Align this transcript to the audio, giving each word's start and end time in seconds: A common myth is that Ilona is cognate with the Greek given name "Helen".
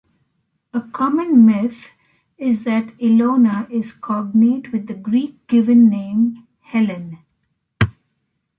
A 0.73 0.81
common 0.81 1.45
myth 1.45 1.91
is 2.35 2.63
that 2.63 2.87
Ilona 2.97 3.69
is 3.69 3.93
cognate 3.93 4.71
with 4.71 4.87
the 4.87 4.95
Greek 4.95 5.45
given 5.45 5.91
name 5.91 6.47
"Helen". 6.61 7.19